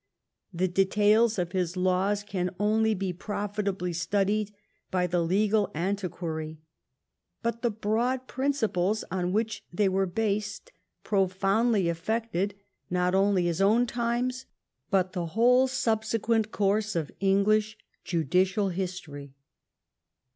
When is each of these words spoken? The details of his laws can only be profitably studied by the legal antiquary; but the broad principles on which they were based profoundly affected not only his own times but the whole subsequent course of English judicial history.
The 0.51 0.67
details 0.67 1.37
of 1.37 1.51
his 1.51 1.77
laws 1.77 2.23
can 2.23 2.49
only 2.59 2.95
be 2.95 3.13
profitably 3.13 3.93
studied 3.93 4.51
by 4.89 5.05
the 5.05 5.21
legal 5.23 5.69
antiquary; 5.75 6.57
but 7.43 7.61
the 7.61 7.69
broad 7.69 8.27
principles 8.27 9.03
on 9.11 9.31
which 9.31 9.63
they 9.71 9.87
were 9.87 10.07
based 10.07 10.71
profoundly 11.03 11.87
affected 11.87 12.55
not 12.89 13.13
only 13.13 13.45
his 13.45 13.61
own 13.61 13.85
times 13.85 14.47
but 14.89 15.13
the 15.13 15.27
whole 15.37 15.67
subsequent 15.67 16.51
course 16.51 16.95
of 16.95 17.11
English 17.19 17.77
judicial 18.03 18.69
history. 18.69 19.35